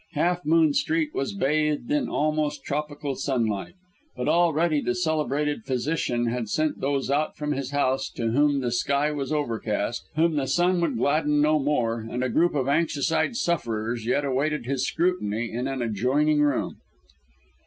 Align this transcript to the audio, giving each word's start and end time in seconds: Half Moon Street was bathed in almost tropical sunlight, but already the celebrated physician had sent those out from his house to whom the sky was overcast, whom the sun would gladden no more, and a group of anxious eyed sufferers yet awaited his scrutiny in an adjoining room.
Half 0.13 0.47
Moon 0.47 0.73
Street 0.73 1.13
was 1.13 1.35
bathed 1.35 1.91
in 1.91 2.09
almost 2.09 2.63
tropical 2.63 3.13
sunlight, 3.15 3.75
but 4.17 4.27
already 4.27 4.81
the 4.81 4.95
celebrated 4.95 5.63
physician 5.63 6.25
had 6.25 6.49
sent 6.49 6.81
those 6.81 7.11
out 7.11 7.37
from 7.37 7.51
his 7.51 7.69
house 7.69 8.09
to 8.15 8.31
whom 8.31 8.61
the 8.61 8.71
sky 8.71 9.11
was 9.11 9.31
overcast, 9.31 10.01
whom 10.15 10.37
the 10.37 10.47
sun 10.47 10.81
would 10.81 10.97
gladden 10.97 11.39
no 11.39 11.59
more, 11.59 11.99
and 11.99 12.23
a 12.23 12.29
group 12.29 12.55
of 12.55 12.67
anxious 12.67 13.11
eyed 13.11 13.35
sufferers 13.35 14.07
yet 14.07 14.25
awaited 14.25 14.65
his 14.65 14.87
scrutiny 14.87 15.51
in 15.51 15.67
an 15.67 15.83
adjoining 15.83 16.41
room. 16.41 16.77